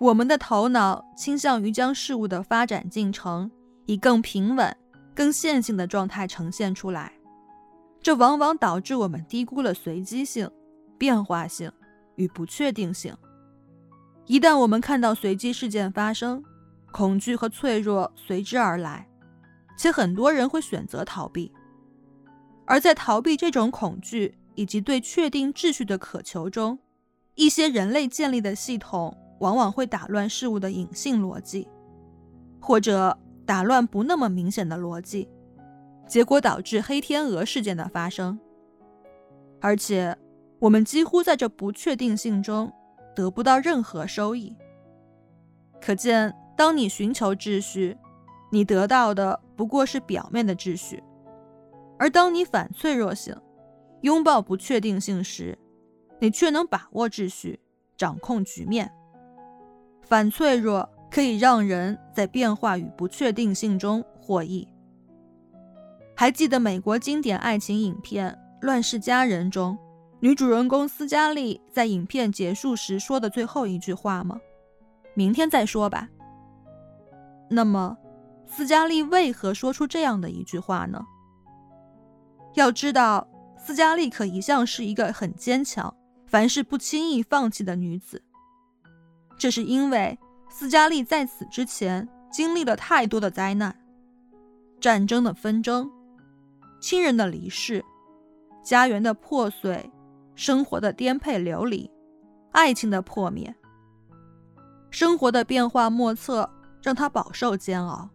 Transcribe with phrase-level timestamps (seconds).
[0.00, 3.50] 我们的头脑倾向于将事物的发展进程
[3.84, 4.74] 以更平稳、
[5.14, 7.12] 更线性的状态呈现出来，
[8.00, 10.50] 这往往导致我们低估了随机性、
[10.96, 11.70] 变化性
[12.16, 13.14] 与不确定性。
[14.24, 16.42] 一旦我们看到随机事件发生，
[16.92, 19.06] 恐惧和脆弱随之而来，
[19.76, 21.52] 且很多人会选择逃避。
[22.64, 26.78] 而在逃避这种恐惧以及对确定秩序的渴求中，
[27.34, 29.14] 一些人类建立的系统。
[29.40, 31.68] 往往会打乱事物的隐性逻辑，
[32.60, 35.28] 或者打乱不那么明显的逻辑，
[36.06, 38.38] 结果导致黑天鹅事件的发生。
[39.60, 40.16] 而且，
[40.58, 42.72] 我们几乎在这不确定性中
[43.14, 44.56] 得不到任何收益。
[45.80, 47.96] 可见，当你寻求秩序，
[48.50, 50.98] 你得到的不过是表面的秩序；
[51.98, 53.34] 而当你反脆弱性，
[54.02, 55.58] 拥抱不确定性时，
[56.18, 57.58] 你却能把握秩序，
[57.96, 58.90] 掌控局面。
[60.10, 64.66] 反脆弱可以让人在变化与不确定性中获益。
[66.16, 69.78] 还记得美国经典爱情影片《乱世佳人》中，
[70.18, 74.40] 女主人公斯嘉丽在影片结束时说的最后一句话吗？
[75.14, 76.08] 明天再说吧。
[77.48, 77.96] 那么，
[78.44, 81.00] 斯嘉丽为何说出这样的一句话呢？
[82.54, 85.94] 要知道，斯嘉丽可一向是一个很坚强、
[86.26, 88.24] 凡事不轻易放弃的女子。
[89.40, 90.18] 这是因为
[90.50, 93.74] 斯嘉丽在此之前经历了太多的灾难：
[94.78, 95.90] 战争的纷争、
[96.78, 97.82] 亲人的离世、
[98.62, 99.90] 家园的破碎、
[100.34, 101.90] 生活的颠沛流离、
[102.52, 103.54] 爱情的破灭。
[104.90, 106.50] 生活的变化莫测，
[106.82, 108.10] 让他饱受煎熬。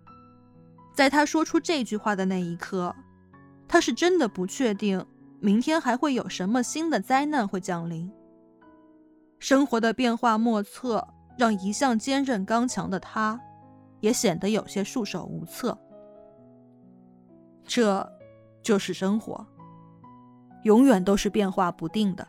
[0.94, 2.96] 在他说出这句话的那一刻，
[3.68, 5.04] 他是真的不确定
[5.40, 8.12] 明天还会有什么新的灾难会降临。
[9.40, 11.08] 生活的变化莫测。
[11.38, 13.40] 让一向坚韧刚强的他，
[14.00, 15.78] 也显得有些束手无策。
[17.64, 18.08] 这，
[18.62, 19.46] 就是生活，
[20.64, 22.28] 永远都是变化不定的。